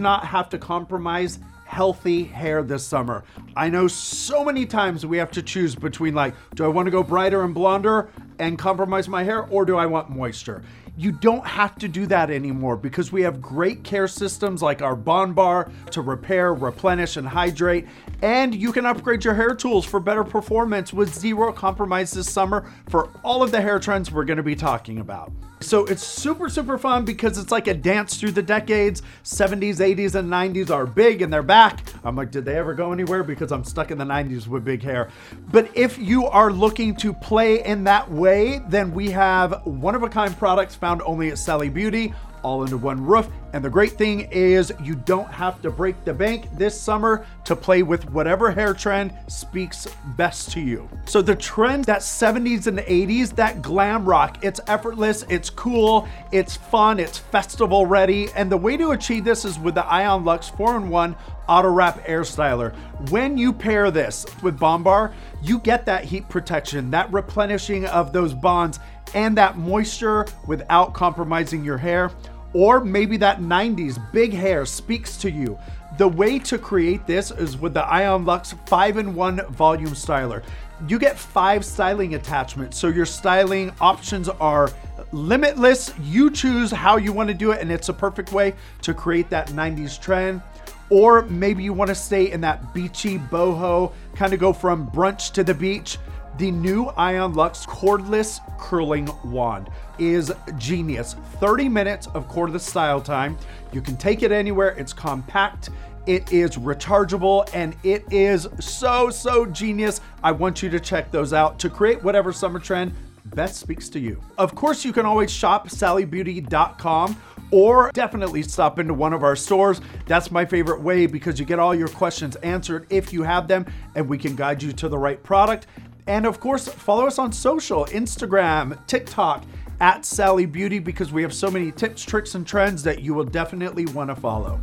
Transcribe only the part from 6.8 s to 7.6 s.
to go brighter and